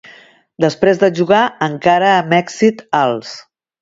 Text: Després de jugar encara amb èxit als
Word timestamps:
Després 0.63 1.01
de 1.03 1.09
jugar 1.19 1.41
encara 1.67 2.09
amb 2.15 2.35
èxit 2.39 2.83
als 3.05 3.37